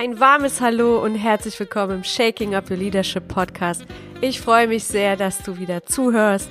[0.00, 3.84] Ein warmes Hallo und herzlich willkommen im Shaking Up Your Leadership Podcast.
[4.20, 6.48] Ich freue mich sehr, dass du wieder zuhörst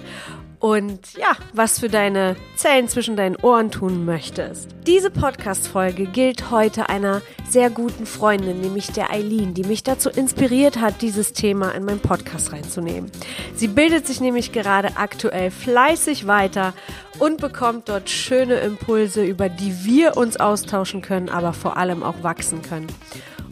[0.59, 4.67] und ja, was für deine Zellen zwischen deinen Ohren tun möchtest.
[4.85, 10.81] Diese Podcast-Folge gilt heute einer sehr guten Freundin, nämlich der Eileen, die mich dazu inspiriert
[10.81, 13.09] hat, dieses Thema in meinen Podcast reinzunehmen.
[13.55, 16.73] Sie bildet sich nämlich gerade aktuell fleißig weiter
[17.17, 22.23] und bekommt dort schöne Impulse, über die wir uns austauschen können, aber vor allem auch
[22.23, 22.87] wachsen können.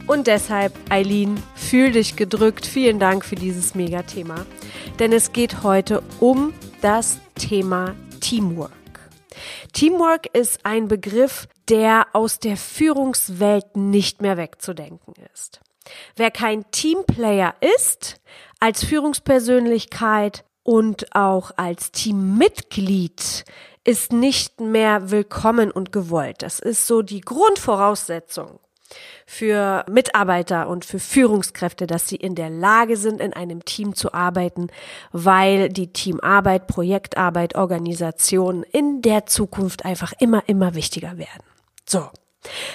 [0.07, 2.67] Und deshalb, Eileen, fühl dich gedrückt.
[2.67, 4.45] Vielen Dank für dieses Megathema.
[4.99, 8.71] Denn es geht heute um das Thema Teamwork.
[9.73, 15.59] Teamwork ist ein Begriff, der aus der Führungswelt nicht mehr wegzudenken ist.
[16.15, 18.21] Wer kein Teamplayer ist,
[18.59, 23.43] als Führungspersönlichkeit und auch als Teammitglied,
[23.83, 26.43] ist nicht mehr willkommen und gewollt.
[26.43, 28.59] Das ist so die Grundvoraussetzung
[29.25, 34.13] für Mitarbeiter und für Führungskräfte, dass sie in der Lage sind, in einem Team zu
[34.13, 34.67] arbeiten,
[35.11, 41.43] weil die Teamarbeit, Projektarbeit, Organisation in der Zukunft einfach immer, immer wichtiger werden.
[41.85, 42.09] So.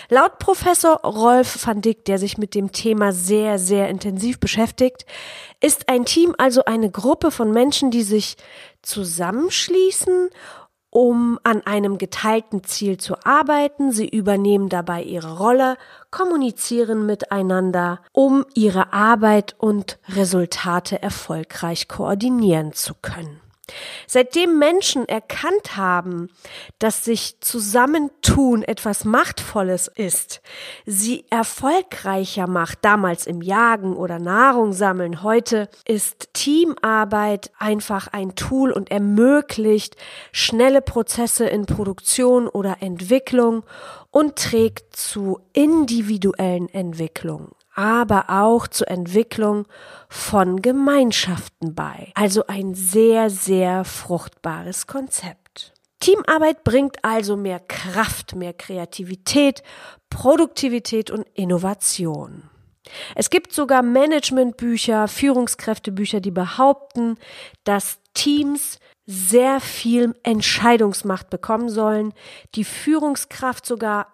[0.09, 5.07] Laut Professor Rolf van Dick, der sich mit dem Thema sehr, sehr intensiv beschäftigt,
[5.61, 8.37] ist ein Team also eine Gruppe von Menschen, die sich
[8.83, 10.31] zusammenschließen
[10.91, 13.93] um an einem geteilten Ziel zu arbeiten.
[13.93, 15.77] Sie übernehmen dabei ihre Rolle,
[16.11, 23.41] kommunizieren miteinander, um ihre Arbeit und Resultate erfolgreich koordinieren zu können.
[24.07, 26.31] Seitdem Menschen erkannt haben,
[26.79, 30.41] dass sich Zusammentun etwas Machtvolles ist,
[30.87, 38.73] sie erfolgreicher macht, damals im Jagen oder Nahrung sammeln, heute ist Teamarbeit einfach ein Tool
[38.73, 39.97] und ermöglicht
[40.33, 43.65] schnelle Prozesse in Produktion oder Entwicklung
[44.11, 49.67] und trägt zu individuellen Entwicklungen aber auch zur Entwicklung
[50.09, 52.13] von Gemeinschaften bei.
[52.15, 55.73] Also ein sehr, sehr fruchtbares Konzept.
[56.01, 59.63] Teamarbeit bringt also mehr Kraft, mehr Kreativität,
[60.09, 62.45] Produktivität und Innovation.
[63.15, 67.19] Es gibt sogar Managementbücher, Führungskräftebücher, die behaupten,
[67.65, 72.15] dass Teams sehr viel Entscheidungsmacht bekommen sollen,
[72.55, 74.09] die Führungskraft sogar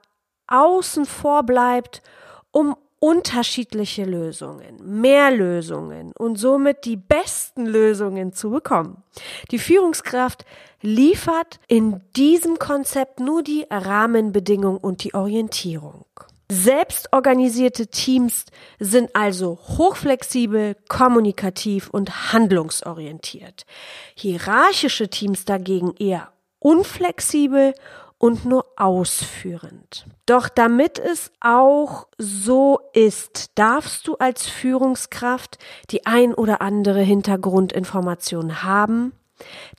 [0.49, 2.03] außen vor bleibt,
[2.51, 9.03] um unterschiedliche Lösungen, mehr Lösungen und somit die besten Lösungen zu bekommen.
[9.51, 10.45] Die Führungskraft
[10.81, 16.05] liefert in diesem Konzept nur die Rahmenbedingungen und die Orientierung.
[16.51, 18.45] Selbstorganisierte Teams
[18.79, 23.67] sind also hochflexibel, kommunikativ und handlungsorientiert.
[24.15, 26.31] Hierarchische Teams dagegen eher
[26.61, 27.75] unflexibel
[28.19, 30.07] und nur ausführend.
[30.25, 35.59] Doch damit es auch so ist, darfst du als Führungskraft
[35.91, 39.13] die ein oder andere Hintergrundinformation haben,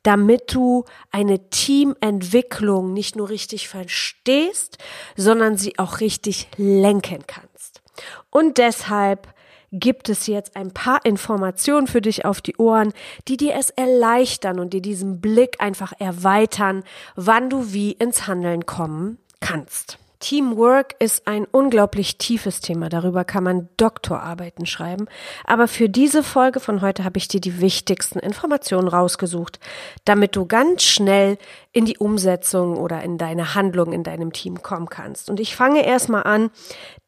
[0.03, 4.77] damit du eine Teamentwicklung nicht nur richtig verstehst,
[5.15, 7.81] sondern sie auch richtig lenken kannst.
[8.29, 9.27] Und deshalb
[9.71, 12.93] gibt es jetzt ein paar Informationen für dich auf die Ohren,
[13.27, 16.83] die dir es erleichtern und dir diesen Blick einfach erweitern,
[17.15, 19.99] wann du wie ins Handeln kommen kannst.
[20.19, 22.89] Teamwork ist ein unglaublich tiefes Thema.
[22.89, 25.07] Darüber kann man Doktorarbeiten schreiben.
[25.45, 29.59] Aber für diese Folge von heute habe ich dir die wichtigsten Informationen rausgesucht,
[30.05, 31.37] damit du ganz schnell
[31.71, 35.29] in die Umsetzung oder in deine Handlung in deinem Team kommen kannst.
[35.29, 36.49] Und ich fange erstmal an,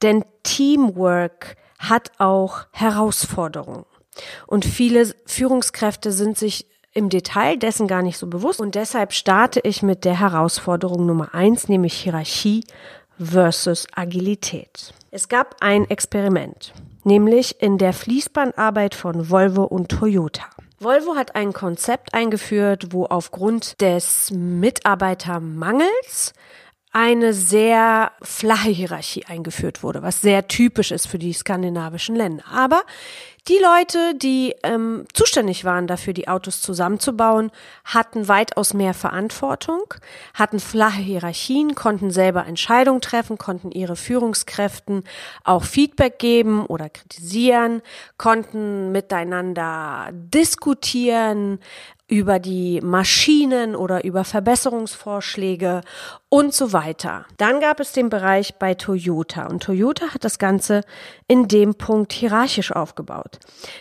[0.04, 3.86] denn Teamwork hat auch Herausforderungen.
[4.46, 8.60] Und viele Führungskräfte sind sich im Detail dessen gar nicht so bewusst.
[8.60, 12.66] Und deshalb starte ich mit der Herausforderung Nummer eins, nämlich Hierarchie
[13.20, 14.94] versus Agilität.
[15.12, 16.74] Es gab ein Experiment,
[17.04, 20.46] nämlich in der Fließbandarbeit von Volvo und Toyota.
[20.80, 26.34] Volvo hat ein Konzept eingeführt, wo aufgrund des Mitarbeitermangels
[27.00, 32.44] eine sehr flache Hierarchie eingeführt wurde, was sehr typisch ist für die skandinavischen Länder.
[32.54, 32.82] Aber
[33.48, 37.52] die Leute, die ähm, zuständig waren dafür, die Autos zusammenzubauen,
[37.86, 39.94] hatten weitaus mehr Verantwortung,
[40.34, 45.06] hatten flache Hierarchien, konnten selber Entscheidungen treffen, konnten ihre Führungskräften
[45.46, 47.82] auch Feedback geben oder kritisieren,
[48.18, 51.60] konnten miteinander diskutieren,
[52.10, 55.82] über die Maschinen oder über Verbesserungsvorschläge
[56.28, 57.26] und so weiter.
[57.38, 60.82] Dann gab es den Bereich bei Toyota und Toyota hat das Ganze
[61.28, 63.38] in dem Punkt hierarchisch aufgebaut.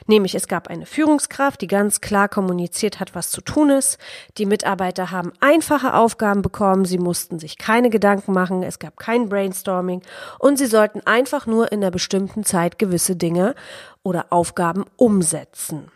[0.07, 3.99] Nämlich es gab eine Führungskraft, die ganz klar kommuniziert hat, was zu tun ist.
[4.37, 9.31] Die Mitarbeiter haben einfache Aufgaben bekommen, sie mussten sich keine Gedanken machen, es gab kein
[9.31, 10.03] Brainstorming
[10.39, 13.55] und sie sollten einfach nur in einer bestimmten Zeit gewisse Dinge
[14.03, 15.91] oder Aufgaben umsetzen.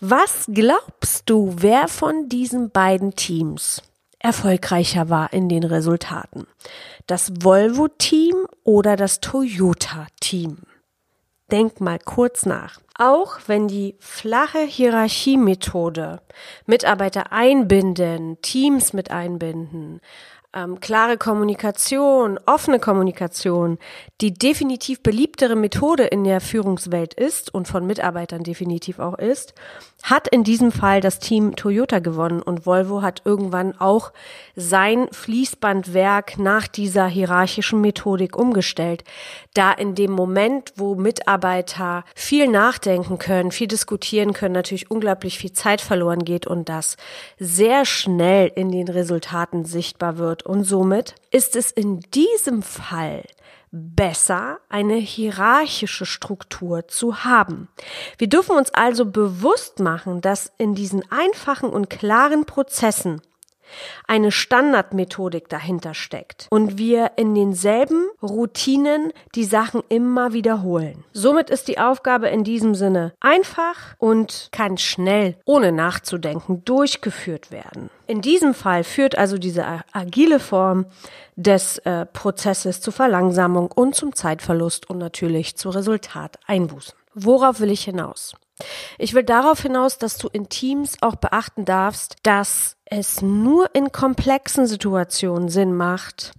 [0.00, 3.82] Was glaubst du, wer von diesen beiden Teams
[4.18, 6.46] erfolgreicher war in den Resultaten?
[7.06, 10.58] Das Volvo-Team oder das Toyota-Team?
[11.50, 12.80] Denk mal kurz nach.
[12.98, 16.20] Auch wenn die flache Hierarchiemethode
[16.66, 20.00] Mitarbeiter einbinden, Teams mit einbinden,
[20.54, 23.78] ähm, klare Kommunikation, offene Kommunikation,
[24.22, 29.52] die definitiv beliebtere Methode in der Führungswelt ist und von Mitarbeitern definitiv auch ist,
[30.02, 34.12] hat in diesem Fall das Team Toyota gewonnen und Volvo hat irgendwann auch
[34.56, 39.04] sein Fließbandwerk nach dieser hierarchischen Methodik umgestellt,
[39.54, 45.52] da in dem Moment, wo Mitarbeiter viel nachdenken können, viel diskutieren können, natürlich unglaublich viel
[45.52, 46.96] Zeit verloren geht und das
[47.38, 53.24] sehr schnell in den Resultaten sichtbar wird und somit ist es in diesem Fall
[53.70, 57.68] besser, eine hierarchische Struktur zu haben.
[58.16, 63.20] Wir dürfen uns also bewusst machen, dass in diesen einfachen und klaren Prozessen
[64.06, 71.04] eine Standardmethodik dahinter steckt und wir in denselben Routinen die Sachen immer wiederholen.
[71.12, 77.90] Somit ist die Aufgabe in diesem Sinne einfach und kann schnell, ohne nachzudenken, durchgeführt werden.
[78.06, 80.86] In diesem Fall führt also diese agile Form
[81.36, 86.94] des äh, Prozesses zu Verlangsamung und zum Zeitverlust und natürlich zu Resultateinbußen.
[87.14, 88.34] Worauf will ich hinaus?
[88.98, 93.92] Ich will darauf hinaus, dass du in Teams auch beachten darfst, dass es nur in
[93.92, 96.32] komplexen Situationen Sinn macht,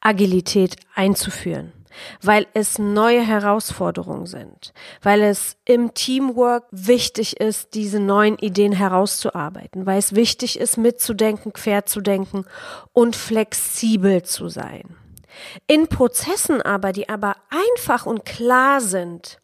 [0.00, 1.72] Agilität einzuführen,
[2.20, 4.72] weil es neue Herausforderungen sind,
[5.02, 11.52] weil es im Teamwork wichtig ist, diese neuen Ideen herauszuarbeiten, weil es wichtig ist, mitzudenken,
[11.52, 12.44] quer zu denken
[12.92, 14.96] und flexibel zu sein.
[15.66, 19.38] In Prozessen aber, die aber einfach und klar sind,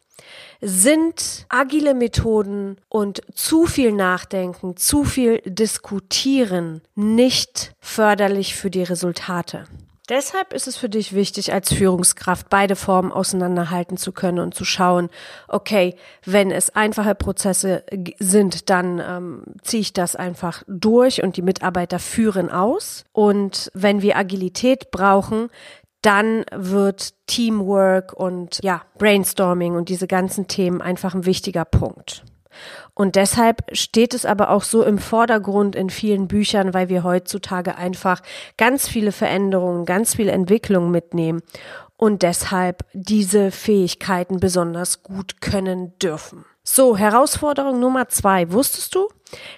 [0.61, 9.65] sind agile Methoden und zu viel Nachdenken, zu viel Diskutieren nicht förderlich für die Resultate.
[10.11, 14.65] Deshalb ist es für dich wichtig, als Führungskraft beide Formen auseinanderhalten zu können und zu
[14.65, 15.09] schauen,
[15.47, 17.85] okay, wenn es einfache Prozesse
[18.19, 23.05] sind, dann ähm, ziehe ich das einfach durch und die Mitarbeiter führen aus.
[23.13, 25.49] Und wenn wir Agilität brauchen,
[26.01, 32.23] dann wird Teamwork und ja, Brainstorming und diese ganzen Themen einfach ein wichtiger Punkt.
[32.93, 37.75] Und deshalb steht es aber auch so im Vordergrund in vielen Büchern, weil wir heutzutage
[37.75, 38.21] einfach
[38.57, 41.41] ganz viele Veränderungen, ganz viel Entwicklung mitnehmen
[41.97, 46.45] und deshalb diese Fähigkeiten besonders gut können dürfen.
[46.63, 48.51] So, Herausforderung Nummer zwei.
[48.51, 49.07] Wusstest du,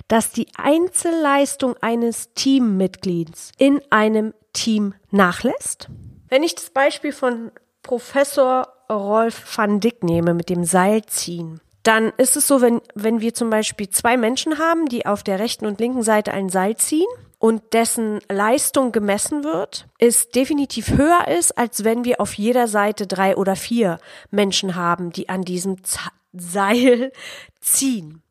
[0.07, 5.89] dass die Einzelleistung eines Teammitglieds in einem Team nachlässt?
[6.33, 7.51] Wenn ich das Beispiel von
[7.83, 13.35] Professor Rolf van Dick nehme mit dem Seilziehen, dann ist es so, wenn, wenn wir
[13.35, 17.05] zum Beispiel zwei Menschen haben, die auf der rechten und linken Seite ein Seil ziehen
[17.37, 23.05] und dessen Leistung gemessen wird, ist definitiv höher ist, als wenn wir auf jeder Seite
[23.05, 23.99] drei oder vier
[24.31, 26.01] Menschen haben, die an diesem Z
[26.33, 27.11] Seil
[27.61, 28.23] ziehen.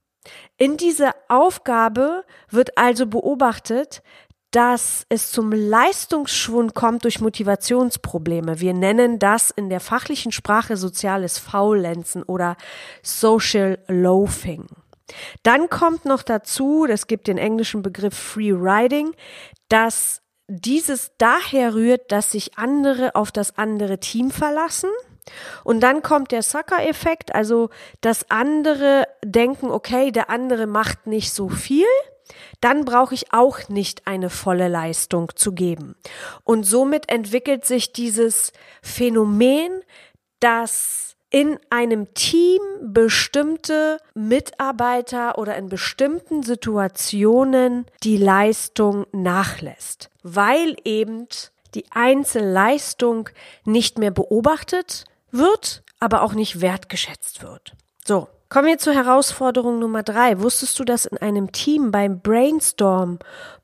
[0.57, 4.03] In dieser Aufgabe wird also beobachtet,
[4.53, 8.61] dass es zum Leistungsschwund kommt durch Motivationsprobleme.
[8.61, 12.57] Wir nennen das in der fachlichen Sprache soziales Faulenzen oder
[13.03, 14.67] Social Loafing.
[15.43, 19.15] Dann kommt noch dazu, das gibt den englischen Begriff Free Riding,
[19.69, 24.91] dass dieses daher rührt, dass sich andere auf das andere Team verlassen.
[25.65, 27.71] Und dann kommt der Sucker-Effekt, also
[28.03, 31.87] dass andere denken, okay, der andere macht nicht so viel
[32.63, 35.97] dann brauche ich auch nicht eine volle Leistung zu geben.
[36.45, 38.53] Und somit entwickelt sich dieses
[38.83, 39.83] Phänomen,
[40.41, 51.27] dass in einem Team bestimmte Mitarbeiter oder in bestimmten Situationen die Leistung nachlässt, weil eben
[51.75, 53.31] die Einzelleistung
[53.65, 57.73] nicht mehr beobachtet wird, aber auch nicht wertgeschätzt wird.
[58.05, 60.39] So, Kommen wir zur Herausforderung Nummer drei.
[60.43, 63.19] Wusstest du, dass in einem Team beim Brainstorm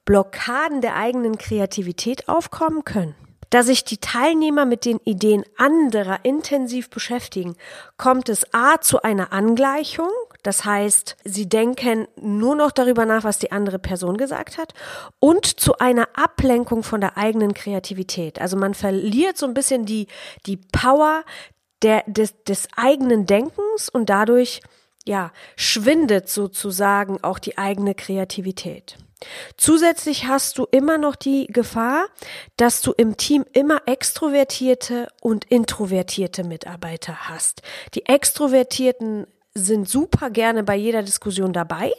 [0.06, 3.14] Blockaden der eigenen Kreativität aufkommen können?
[3.50, 7.54] Da sich die Teilnehmer mit den Ideen anderer intensiv beschäftigen,
[7.98, 10.08] kommt es a zu einer Angleichung,
[10.42, 14.72] das heißt, sie denken nur noch darüber nach, was die andere Person gesagt hat
[15.20, 18.40] und zu einer Ablenkung von der eigenen Kreativität.
[18.40, 20.06] Also man verliert so ein bisschen die,
[20.46, 21.24] die Power
[21.82, 24.62] der, des, des eigenen Denkens und dadurch,
[25.08, 28.98] ja, schwindet sozusagen auch die eigene Kreativität.
[29.56, 32.06] Zusätzlich hast du immer noch die Gefahr,
[32.56, 37.62] dass du im Team immer extrovertierte und introvertierte Mitarbeiter hast.
[37.94, 41.92] Die extrovertierten sind super gerne bei jeder Diskussion dabei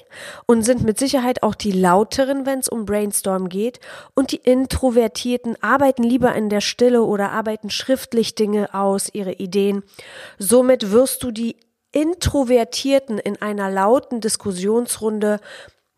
[0.45, 3.81] und sind mit Sicherheit auch die lauteren, wenn es um Brainstorm geht.
[4.13, 9.83] Und die Introvertierten arbeiten lieber in der Stille oder arbeiten schriftlich Dinge aus, ihre Ideen.
[10.37, 11.57] Somit wirst du die
[11.91, 15.39] Introvertierten in einer lauten Diskussionsrunde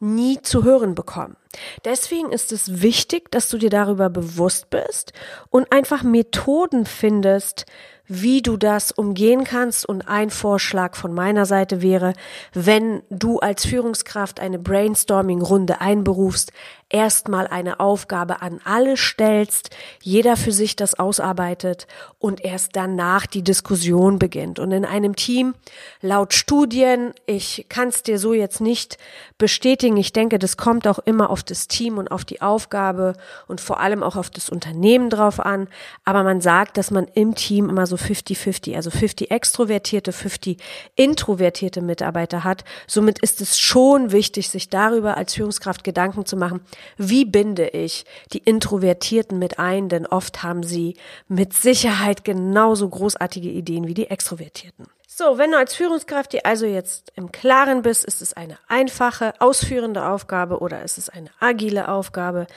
[0.02, 1.38] nie zu hören bekommen.
[1.86, 5.14] Deswegen ist es wichtig, dass du dir darüber bewusst bist
[5.50, 7.66] und einfach Methoden findest,
[8.08, 9.86] wie du das umgehen kannst.
[9.86, 12.14] Und ein Vorschlag von meiner Seite wäre,
[12.54, 16.52] wenn du als Führungskraft eine Brainstorming-Runde einberufst,
[16.92, 19.70] erstmal eine Aufgabe an alle stellst,
[20.02, 21.88] jeder für sich das ausarbeitet
[22.20, 24.60] und erst danach die Diskussion beginnt.
[24.60, 25.56] Und in einem Team,
[26.02, 28.98] laut Studien, ich kann es dir so jetzt nicht
[29.38, 33.14] bestätigen, ich denke, das kommt auch immer auf das Team und auf die Aufgabe
[33.48, 35.68] und vor allem auch auf das Unternehmen drauf an,
[36.04, 40.58] aber man sagt, dass man im Team immer so 50-50, also 50 extrovertierte, 50
[40.96, 42.64] introvertierte Mitarbeiter hat.
[42.88, 46.62] Somit ist es schon wichtig, sich darüber als Führungskraft Gedanken zu machen,
[46.98, 50.96] wie binde ich die Introvertierten mit ein, denn oft haben sie
[51.28, 54.88] mit Sicherheit genauso großartige Ideen wie die Extrovertierten.
[55.14, 59.34] So, wenn du als Führungskraft dir also jetzt im Klaren bist, ist es eine einfache,
[59.40, 62.48] ausführende Aufgabe oder ist es eine agile Aufgabe?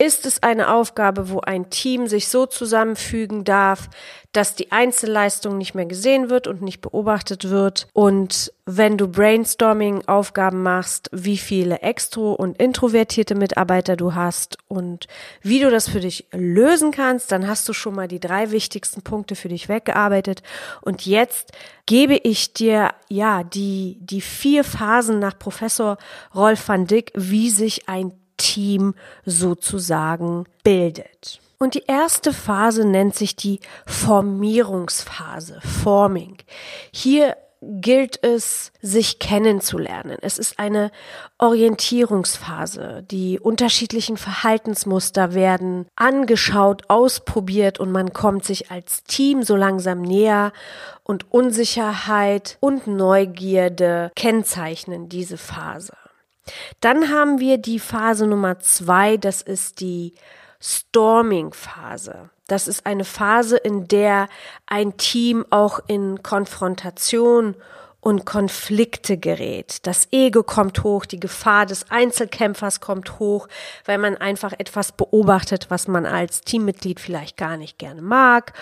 [0.00, 3.90] Ist es eine Aufgabe, wo ein Team sich so zusammenfügen darf,
[4.32, 7.86] dass die Einzelleistung nicht mehr gesehen wird und nicht beobachtet wird?
[7.92, 15.06] Und wenn du Brainstorming-Aufgaben machst, wie viele extro- und introvertierte Mitarbeiter du hast und
[15.42, 19.02] wie du das für dich lösen kannst, dann hast du schon mal die drei wichtigsten
[19.02, 20.42] Punkte für dich weggearbeitet.
[20.80, 21.52] Und jetzt
[21.84, 25.98] gebe ich dir, ja, die, die vier Phasen nach Professor
[26.34, 28.94] Rolf van Dick, wie sich ein Team
[29.26, 31.40] sozusagen bildet.
[31.58, 36.38] Und die erste Phase nennt sich die Formierungsphase, Forming.
[36.90, 40.16] Hier gilt es, sich kennenzulernen.
[40.22, 40.90] Es ist eine
[41.36, 43.04] Orientierungsphase.
[43.10, 50.52] Die unterschiedlichen Verhaltensmuster werden angeschaut, ausprobiert und man kommt sich als Team so langsam näher
[51.02, 55.92] und Unsicherheit und Neugierde kennzeichnen diese Phase.
[56.80, 60.14] Dann haben wir die Phase Nummer zwei, das ist die
[60.60, 62.30] Storming-Phase.
[62.46, 64.28] Das ist eine Phase, in der
[64.66, 67.54] ein Team auch in Konfrontation
[68.00, 69.86] und Konflikte gerät.
[69.86, 73.46] Das Ego kommt hoch, die Gefahr des Einzelkämpfers kommt hoch,
[73.84, 78.54] weil man einfach etwas beobachtet, was man als Teammitglied vielleicht gar nicht gerne mag.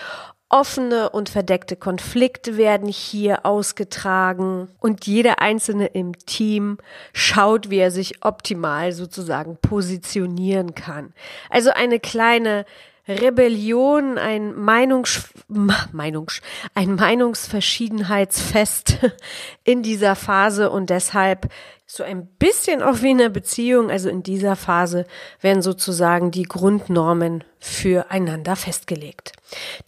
[0.49, 6.79] Offene und verdeckte Konflikte werden hier ausgetragen und jeder Einzelne im Team
[7.13, 11.13] schaut, wie er sich optimal sozusagen positionieren kann.
[11.51, 12.65] Also eine kleine
[13.07, 16.41] Rebellion, ein Meinungs, Meinungs,
[16.75, 18.97] ein Meinungsverschiedenheitsfest
[19.63, 21.49] in dieser Phase und deshalb
[21.91, 25.07] so ein bisschen auch wie in einer Beziehung, also in dieser Phase
[25.41, 29.31] werden sozusagen die Grundnormen füreinander festgelegt.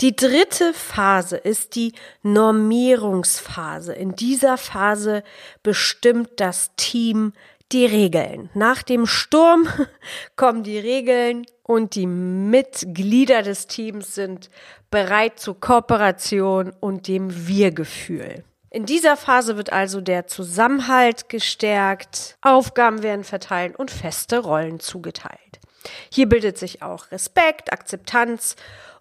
[0.01, 3.94] Die dritte Phase ist die Normierungsphase.
[3.94, 5.24] In dieser Phase
[5.62, 7.34] bestimmt das Team
[7.72, 8.50] die Regeln.
[8.53, 9.68] Nach dem Sturm
[10.36, 14.50] kommen die Regeln und die Mitglieder des Teams sind
[14.90, 18.44] bereit zur Kooperation und dem Wir-Gefühl.
[18.70, 25.62] In dieser Phase wird also der Zusammenhalt gestärkt, Aufgaben werden verteilt und feste Rollen zugeteilt.
[26.12, 28.58] Hier bildet sich auch Respekt, Akzeptanz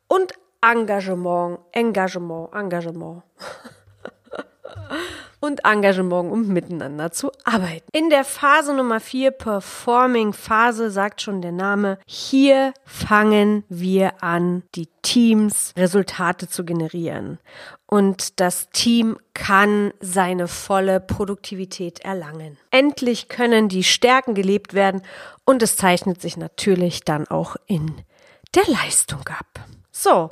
[0.07, 3.25] und Engagement, Engagement, Engagement.
[5.41, 7.89] und Engagement, um miteinander zu arbeiten.
[7.93, 14.63] In der Phase Nummer vier, Performing Phase, sagt schon der Name, hier fangen wir an,
[14.75, 17.39] die Teams Resultate zu generieren.
[17.87, 22.59] Und das Team kann seine volle Produktivität erlangen.
[22.71, 25.03] Endlich können die Stärken gelebt werden
[25.45, 28.03] und es zeichnet sich natürlich dann auch in
[28.55, 29.67] der Leistung ab.
[30.03, 30.31] So,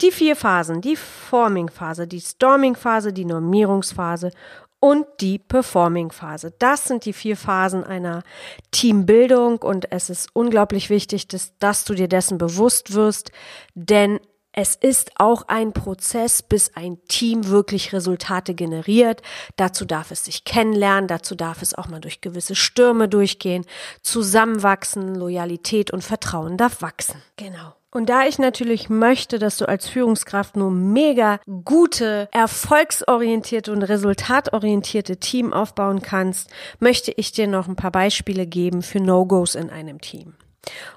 [0.00, 4.32] die vier Phasen, die Forming-Phase, die Storming-Phase, die Normierungsphase
[4.80, 6.54] und die Performing-Phase.
[6.58, 8.24] Das sind die vier Phasen einer
[8.72, 13.30] Teambildung und es ist unglaublich wichtig, dass, dass du dir dessen bewusst wirst,
[13.74, 14.18] denn
[14.50, 19.22] es ist auch ein Prozess, bis ein Team wirklich Resultate generiert.
[19.54, 23.66] Dazu darf es sich kennenlernen, dazu darf es auch mal durch gewisse Stürme durchgehen,
[24.02, 27.22] zusammenwachsen, Loyalität und Vertrauen darf wachsen.
[27.36, 27.74] Genau.
[27.96, 35.16] Und da ich natürlich möchte, dass du als Führungskraft nur mega gute, erfolgsorientierte und resultatorientierte
[35.16, 40.02] Team aufbauen kannst, möchte ich dir noch ein paar Beispiele geben für No-Gos in einem
[40.02, 40.34] Team.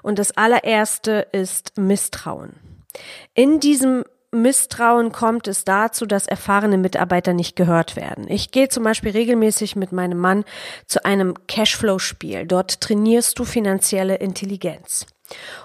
[0.02, 2.56] Und das allererste ist Misstrauen.
[3.32, 8.26] In diesem Misstrauen kommt es dazu, dass erfahrene Mitarbeiter nicht gehört werden.
[8.28, 10.44] Ich gehe zum Beispiel regelmäßig mit meinem Mann
[10.86, 12.46] zu einem Cashflow-Spiel.
[12.46, 15.06] Dort trainierst du finanzielle Intelligenz.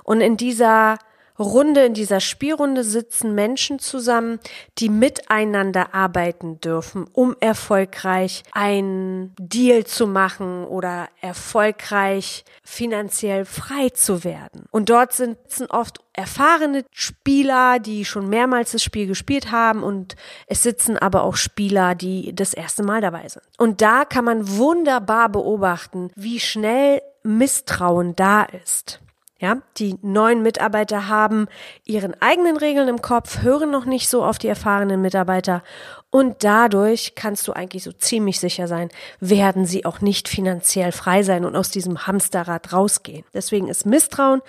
[0.05, 0.97] Und in dieser
[1.37, 4.39] Runde, in dieser Spielrunde sitzen Menschen zusammen,
[4.77, 14.23] die miteinander arbeiten dürfen, um erfolgreich ein Deal zu machen oder erfolgreich finanziell frei zu
[14.23, 14.65] werden.
[14.71, 20.15] Und dort sitzen oft erfahrene Spieler, die schon mehrmals das Spiel gespielt haben und
[20.47, 23.43] es sitzen aber auch Spieler, die das erste Mal dabei sind.
[23.57, 29.01] Und da kann man wunderbar beobachten, wie schnell Misstrauen da ist.
[29.39, 31.47] Ja, die neuen Mitarbeiter haben
[31.83, 35.61] ihren eigenen Regeln im Kopf, hören noch nicht so auf die erfahrenen Mitarbeiter
[36.09, 38.87] und dadurch kannst du eigentlich so ziemlich sicher sein,
[39.19, 43.25] werden sie auch nicht finanziell frei sein und aus diesem Hamsterrad rausgehen.
[43.33, 44.41] Deswegen ist Misstrauen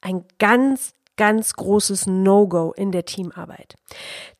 [0.00, 3.76] ein ganz ganz großes No-Go in der Teamarbeit.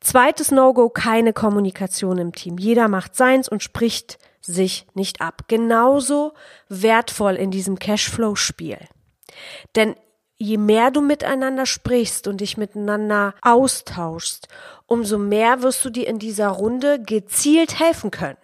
[0.01, 2.59] Zweites No-Go, keine Kommunikation im Team.
[2.59, 5.43] Jeder macht seins und spricht sich nicht ab.
[5.49, 6.33] Genauso
[6.69, 8.79] wertvoll in diesem Cashflow-Spiel.
[9.77, 9.95] Denn
[10.39, 14.49] je mehr du miteinander sprichst und dich miteinander austauschst,
[14.87, 18.39] umso mehr wirst du dir in dieser Runde gezielt helfen können.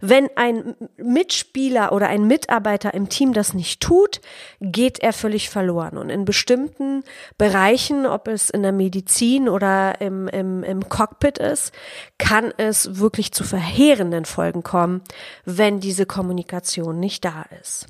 [0.00, 4.20] Wenn ein Mitspieler oder ein Mitarbeiter im Team das nicht tut,
[4.60, 5.98] geht er völlig verloren.
[5.98, 7.02] Und in bestimmten
[7.38, 11.72] Bereichen, ob es in der Medizin oder im, im, im Cockpit ist,
[12.18, 15.02] kann es wirklich zu verheerenden Folgen kommen,
[15.44, 17.86] wenn diese Kommunikation nicht da ist.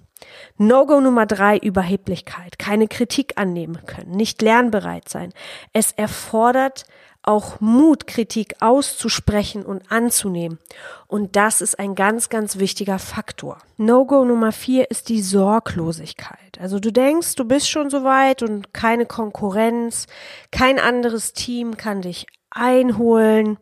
[0.58, 2.58] No-Go Nummer drei, Überheblichkeit.
[2.58, 5.32] Keine Kritik annehmen können, nicht lernbereit sein.
[5.72, 6.84] Es erfordert
[7.26, 10.58] auch Mut, Kritik auszusprechen und anzunehmen.
[11.08, 13.58] Und das ist ein ganz, ganz wichtiger Faktor.
[13.76, 16.60] No-Go Nummer vier ist die Sorglosigkeit.
[16.60, 20.06] Also du denkst, du bist schon soweit und keine Konkurrenz,
[20.52, 23.58] kein anderes Team kann dich einholen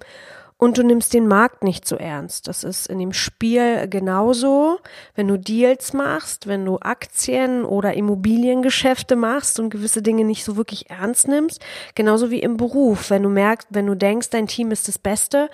[0.65, 2.49] und du nimmst den Markt nicht so ernst.
[2.49, 4.79] Das ist in dem Spiel genauso.
[5.15, 10.57] Wenn du Deals machst, wenn du Aktien oder Immobiliengeschäfte machst und gewisse Dinge nicht so
[10.57, 11.63] wirklich ernst nimmst,
[11.95, 13.11] genauso wie im Beruf.
[13.11, 15.51] Wenn du merkst, wenn du denkst, dein Team ist das Beste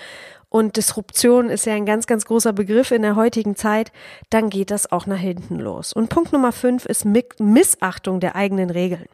[0.50, 3.92] und Disruption ist ja ein ganz, ganz großer Begriff in der heutigen Zeit,
[4.30, 5.92] dann geht das auch nach hinten los.
[5.92, 7.04] Und Punkt Nummer fünf ist
[7.38, 9.06] Missachtung der eigenen Regeln.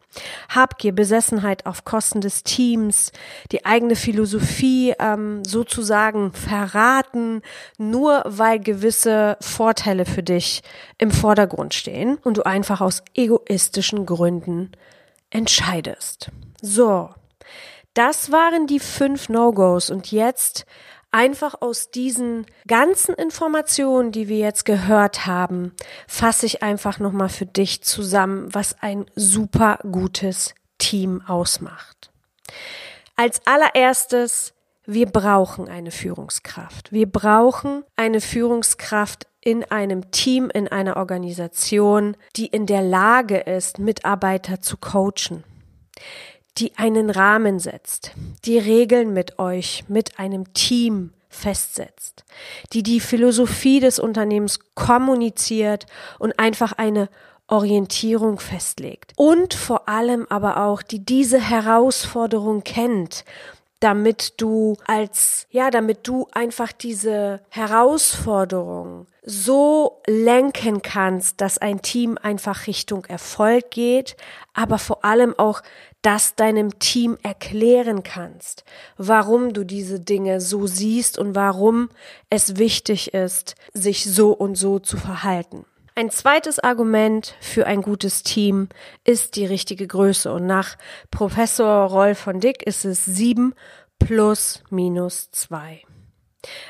[0.49, 3.11] Habgier, Besessenheit auf Kosten des Teams,
[3.51, 7.43] die eigene Philosophie ähm, sozusagen verraten,
[7.77, 10.63] nur weil gewisse Vorteile für dich
[10.97, 14.71] im Vordergrund stehen und du einfach aus egoistischen Gründen
[15.29, 16.31] entscheidest.
[16.61, 17.11] So.
[17.93, 20.67] Das waren die fünf No-Gos und jetzt
[21.11, 25.73] einfach aus diesen ganzen Informationen, die wir jetzt gehört haben,
[26.07, 32.11] fasse ich einfach nochmal für dich zusammen, was ein super gutes Team ausmacht.
[33.15, 34.53] Als allererstes,
[34.85, 36.91] wir brauchen eine Führungskraft.
[36.91, 43.79] Wir brauchen eine Führungskraft in einem Team, in einer Organisation, die in der Lage ist,
[43.79, 45.43] Mitarbeiter zu coachen
[46.57, 48.11] die einen Rahmen setzt,
[48.45, 52.23] die Regeln mit euch, mit einem Team festsetzt,
[52.73, 55.85] die die Philosophie des Unternehmens kommuniziert
[56.19, 57.09] und einfach eine
[57.47, 59.13] Orientierung festlegt.
[59.15, 63.23] Und vor allem aber auch, die diese Herausforderung kennt,
[63.79, 72.17] damit du als, ja, damit du einfach diese Herausforderung so lenken kannst, dass ein Team
[72.21, 74.17] einfach Richtung Erfolg geht,
[74.53, 75.61] aber vor allem auch
[76.01, 78.63] das deinem Team erklären kannst,
[78.97, 81.89] warum du diese Dinge so siehst und warum
[82.29, 85.65] es wichtig ist, sich so und so zu verhalten.
[85.95, 88.69] Ein zweites Argument für ein gutes Team
[89.03, 90.77] ist die richtige Größe und nach
[91.09, 93.55] Professor Rolf von Dick ist es sieben
[93.97, 95.81] plus minus zwei.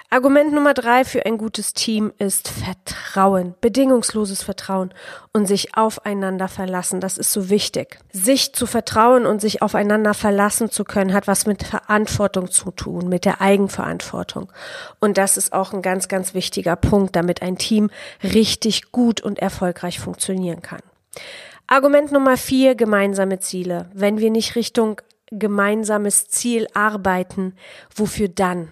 [0.10, 4.94] Argument Nummer drei für ein gutes Team ist Vertrauen, bedingungsloses Vertrauen
[5.34, 7.02] und sich aufeinander verlassen.
[7.02, 8.00] Das ist so wichtig.
[8.12, 13.10] Sich zu vertrauen und sich aufeinander verlassen zu können, hat was mit Verantwortung zu tun,
[13.10, 14.52] mit der Eigenverantwortung.
[15.00, 17.90] Und das ist auch ein ganz, ganz wichtiger Punkt, damit ein Team
[18.24, 20.82] richtig gut und erfolgreich funktionieren kann.
[21.68, 23.90] Argument Nummer vier, gemeinsame Ziele.
[23.94, 27.56] Wenn wir nicht Richtung gemeinsames Ziel arbeiten,
[27.94, 28.70] wofür dann?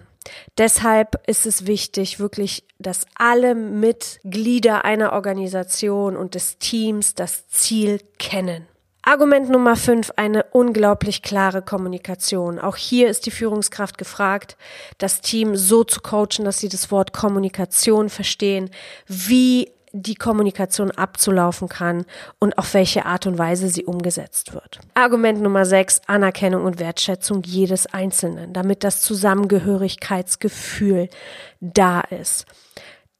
[0.58, 8.00] Deshalb ist es wichtig, wirklich, dass alle Mitglieder einer Organisation und des Teams das Ziel
[8.18, 8.66] kennen.
[9.08, 12.58] Argument Nummer fünf, eine unglaublich klare Kommunikation.
[12.58, 14.56] Auch hier ist die Führungskraft gefragt,
[14.98, 18.68] das Team so zu coachen, dass sie das Wort Kommunikation verstehen,
[19.06, 19.70] wie
[20.02, 22.04] die Kommunikation abzulaufen kann
[22.38, 24.80] und auf welche Art und Weise sie umgesetzt wird.
[24.94, 31.08] Argument Nummer sechs, Anerkennung und Wertschätzung jedes Einzelnen, damit das Zusammengehörigkeitsgefühl
[31.60, 32.46] da ist.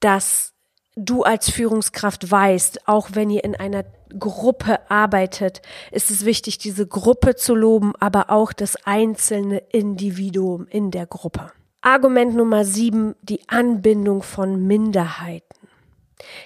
[0.01, 0.53] Dass
[0.97, 3.85] du als Führungskraft weißt, auch wenn ihr in einer
[4.19, 10.91] Gruppe arbeitet, ist es wichtig, diese Gruppe zu loben, aber auch das einzelne Individuum in
[10.91, 11.53] der Gruppe.
[11.83, 15.46] Argument Nummer sieben, die Anbindung von Minderheiten.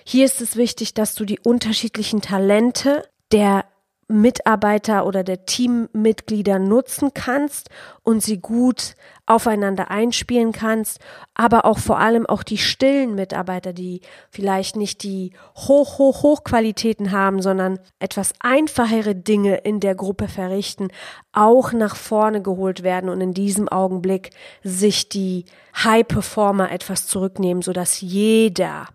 [0.05, 3.65] Hier ist es wichtig, dass du die unterschiedlichen Talente der
[4.11, 7.71] Mitarbeiter oder der Teammitglieder nutzen kannst
[8.03, 10.99] und sie gut aufeinander einspielen kannst,
[11.35, 16.43] aber auch vor allem auch die stillen Mitarbeiter, die vielleicht nicht die hoch, hoch, hoch
[16.43, 20.89] Qualitäten haben, sondern etwas einfachere Dinge in der Gruppe verrichten,
[21.33, 24.31] auch nach vorne geholt werden und in diesem Augenblick
[24.65, 25.45] sich die
[25.77, 28.89] High Performer etwas zurücknehmen, sodass jeder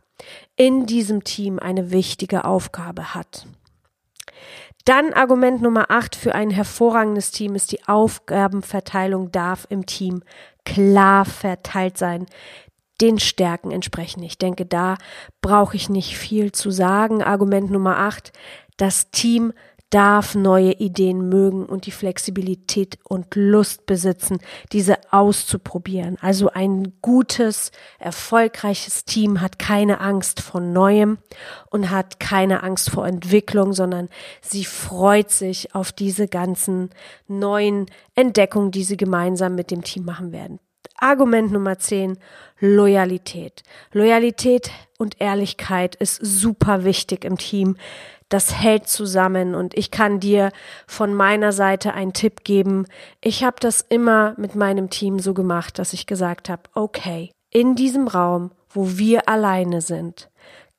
[0.55, 3.45] in diesem Team eine wichtige Aufgabe hat.
[4.85, 10.23] Dann Argument Nummer 8 für ein hervorragendes Team ist die Aufgabenverteilung darf im Team
[10.63, 12.27] klar verteilt sein,
[13.01, 14.23] den Stärken entsprechen.
[14.23, 14.95] Ich denke, da
[15.41, 17.23] brauche ich nicht viel zu sagen.
[17.23, 18.31] Argument Nummer 8,
[18.77, 19.53] das Team
[19.95, 24.39] darf neue Ideen mögen und die Flexibilität und Lust besitzen,
[24.73, 26.17] diese auszuprobieren.
[26.19, 31.17] Also ein gutes, erfolgreiches Team hat keine Angst vor Neuem
[31.69, 34.09] und hat keine Angst vor Entwicklung, sondern
[34.41, 36.89] sie freut sich auf diese ganzen
[37.29, 40.59] neuen Entdeckungen, die sie gemeinsam mit dem Team machen werden.
[40.97, 42.17] Argument Nummer 10,
[42.59, 43.63] Loyalität.
[43.91, 47.77] Loyalität und Ehrlichkeit ist super wichtig im Team
[48.29, 50.51] das hält zusammen und ich kann dir
[50.87, 52.87] von meiner Seite einen Tipp geben.
[53.21, 57.75] Ich habe das immer mit meinem Team so gemacht, dass ich gesagt habe, okay, in
[57.75, 60.29] diesem Raum, wo wir alleine sind,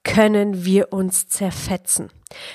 [0.03, 2.11] können wir uns zerfetzen.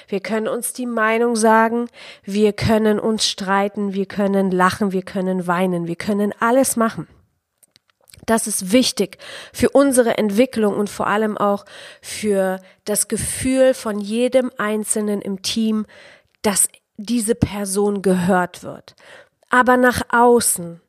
[0.08, 1.88] Wir können uns die Meinung sagen,
[2.23, 7.08] wir können uns streiten, wir können lachen, wir können weinen, wir können alles machen.
[8.25, 9.17] Das ist wichtig
[9.53, 11.65] für unsere Entwicklung und vor allem auch
[12.01, 15.86] für das Gefühl von jedem Einzelnen im Team,
[16.41, 18.95] dass diese Person gehört wird.
[19.49, 20.81] Aber nach außen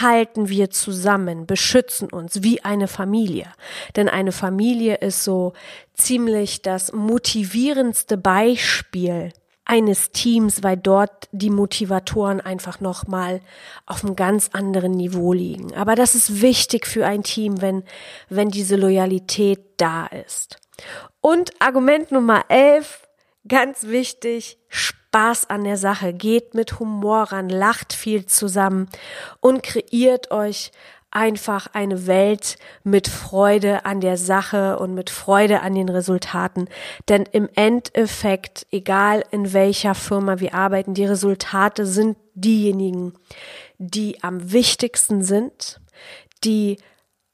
[0.00, 3.52] halten wir zusammen, beschützen uns wie eine Familie.
[3.96, 5.52] Denn eine Familie ist so
[5.94, 9.32] ziemlich das motivierendste Beispiel
[9.64, 13.40] eines Teams, weil dort die Motivatoren einfach nochmal
[13.86, 15.74] auf einem ganz anderen Niveau liegen.
[15.74, 17.82] Aber das ist wichtig für ein Team, wenn,
[18.28, 20.58] wenn diese Loyalität da ist.
[21.20, 23.08] Und Argument Nummer 11,
[23.48, 26.12] ganz wichtig, Spaß an der Sache.
[26.12, 28.88] Geht mit Humor ran, lacht viel zusammen
[29.40, 30.72] und kreiert euch
[31.14, 36.68] einfach eine Welt mit Freude an der Sache und mit Freude an den Resultaten.
[37.08, 43.14] Denn im Endeffekt, egal in welcher Firma wir arbeiten, die Resultate sind diejenigen,
[43.78, 45.80] die am wichtigsten sind,
[46.42, 46.78] die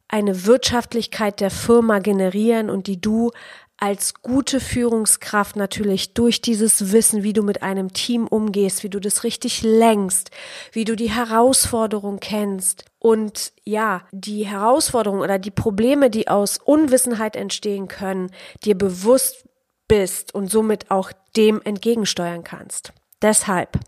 [0.09, 3.31] eine Wirtschaftlichkeit der Firma generieren und die du
[3.79, 9.01] als gute Führungskraft natürlich durch dieses Wissen, wie du mit einem Team umgehst, wie du
[9.01, 10.31] das richtig lenkst,
[10.73, 17.35] wie du die Herausforderung kennst und ja, die Herausforderung oder die Probleme, die aus Unwissenheit
[17.35, 18.31] entstehen können,
[18.65, 19.49] dir bewusst
[19.89, 22.93] bist und somit auch dem entgegensteuern kannst.
[23.23, 23.81] Deshalb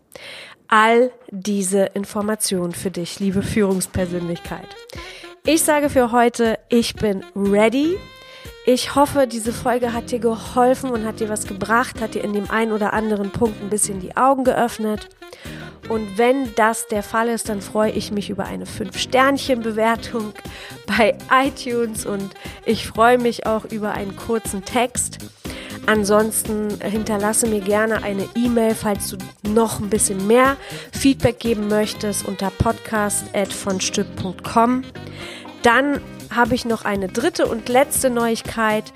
[0.67, 4.67] all diese Informationen für dich, liebe Führungspersönlichkeit.
[5.45, 7.97] Ich sage für heute, ich bin ready
[8.65, 12.31] ich hoffe, diese Folge hat dir geholfen und hat dir was gebracht, hat dir in
[12.33, 15.09] dem einen oder anderen Punkt ein bisschen die Augen geöffnet.
[15.89, 20.31] Und wenn das der Fall ist, dann freue ich mich über eine 5-Sternchen-Bewertung
[20.87, 22.29] bei iTunes und
[22.65, 25.17] ich freue mich auch über einen kurzen Text.
[25.85, 29.17] Ansonsten hinterlasse mir gerne eine E-Mail, falls du
[29.49, 30.55] noch ein bisschen mehr
[30.93, 34.85] Feedback geben möchtest unter podcast.vonstück.com.
[35.63, 35.99] Dann
[36.35, 38.91] habe ich noch eine dritte und letzte Neuigkeit.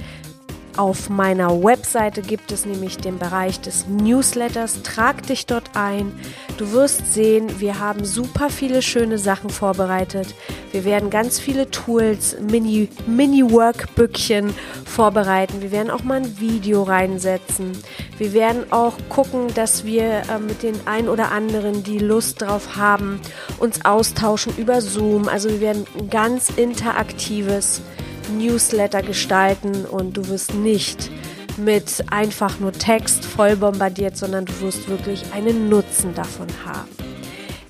[0.77, 4.83] Auf meiner Webseite gibt es nämlich den Bereich des Newsletters.
[4.83, 6.11] Trag dich dort ein.
[6.59, 10.35] Du wirst sehen, wir haben super viele schöne Sachen vorbereitet.
[10.71, 14.53] Wir werden ganz viele Tools, Mini, Mini-Workböckchen
[14.85, 15.61] vorbereiten.
[15.61, 17.71] Wir werden auch mal ein Video reinsetzen.
[18.19, 22.75] Wir werden auch gucken, dass wir äh, mit den ein oder anderen, die Lust drauf
[22.75, 23.19] haben,
[23.57, 25.27] uns austauschen über Zoom.
[25.27, 27.81] Also wir werden ein ganz interaktives
[28.29, 31.09] Newsletter gestalten und du wirst nicht
[31.57, 36.89] mit einfach nur Text voll bombardiert, sondern du wirst wirklich einen Nutzen davon haben.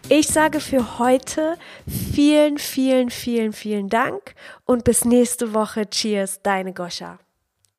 [0.10, 5.90] Ich sage für heute vielen, vielen, vielen, vielen Dank und bis nächste Woche.
[5.90, 7.20] Cheers, deine Goscha.